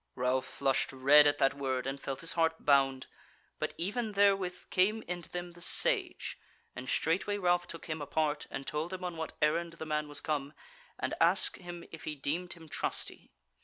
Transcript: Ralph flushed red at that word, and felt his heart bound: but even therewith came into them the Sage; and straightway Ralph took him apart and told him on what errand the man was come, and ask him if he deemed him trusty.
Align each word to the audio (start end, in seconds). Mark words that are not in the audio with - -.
Ralph 0.15 0.47
flushed 0.47 0.91
red 0.91 1.27
at 1.27 1.37
that 1.37 1.53
word, 1.53 1.85
and 1.85 1.99
felt 2.01 2.21
his 2.21 2.31
heart 2.31 2.65
bound: 2.65 3.05
but 3.59 3.75
even 3.77 4.13
therewith 4.13 4.63
came 4.71 5.03
into 5.03 5.29
them 5.29 5.51
the 5.51 5.61
Sage; 5.61 6.39
and 6.75 6.89
straightway 6.89 7.37
Ralph 7.37 7.67
took 7.67 7.85
him 7.85 8.01
apart 8.01 8.47
and 8.49 8.65
told 8.65 8.93
him 8.93 9.03
on 9.03 9.15
what 9.15 9.37
errand 9.43 9.73
the 9.73 9.85
man 9.85 10.07
was 10.07 10.19
come, 10.19 10.53
and 10.97 11.13
ask 11.21 11.57
him 11.57 11.83
if 11.91 12.05
he 12.05 12.15
deemed 12.15 12.53
him 12.53 12.67
trusty. 12.67 13.29